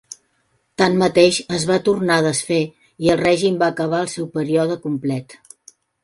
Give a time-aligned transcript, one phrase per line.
[0.81, 2.57] Tanmateix, es van tornar a desfer
[3.07, 5.37] i el règim va acabar el seu període complet.